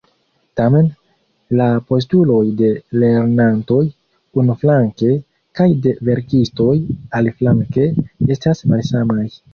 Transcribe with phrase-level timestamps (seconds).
[0.59, 0.87] Tamen,
[1.59, 2.71] la postuloj de
[3.03, 3.81] lernantoj,
[4.45, 5.13] unuflanke,
[5.61, 6.73] kaj de verkistoj,
[7.21, 7.89] aliflanke,
[8.39, 9.29] estas malsamaj.